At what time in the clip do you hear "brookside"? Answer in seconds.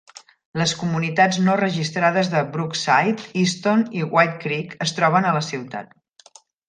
2.55-3.27